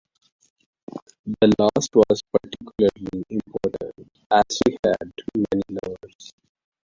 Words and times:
The 1.27 1.53
last 1.61 1.89
was 1.95 2.23
particularly 2.33 3.23
important, 3.29 4.09
as 4.31 4.45
she 4.49 4.75
had 4.83 5.13
many 5.51 5.61
lovers. 5.83 6.33